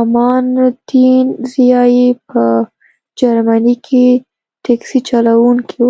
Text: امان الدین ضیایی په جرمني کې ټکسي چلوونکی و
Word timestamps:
امان 0.00 0.46
الدین 0.66 1.26
ضیایی 1.50 2.08
په 2.28 2.42
جرمني 3.20 3.76
کې 3.86 4.06
ټکسي 4.64 4.98
چلوونکی 5.08 5.78
و 5.84 5.88